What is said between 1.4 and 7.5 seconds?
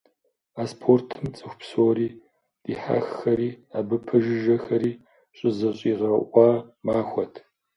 псори- дихьэххэри абы пэжыжьэхэри- щызэщӏигъэуӏуа махуэт.